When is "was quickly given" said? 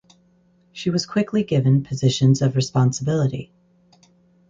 0.89-1.83